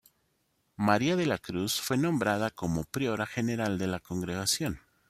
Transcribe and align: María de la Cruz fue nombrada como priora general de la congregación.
María 0.77 1.15
de 1.15 1.27
la 1.27 1.37
Cruz 1.37 1.79
fue 1.79 1.95
nombrada 1.95 2.49
como 2.49 2.85
priora 2.85 3.27
general 3.27 3.77
de 3.77 3.85
la 3.85 3.99
congregación. 3.99 4.79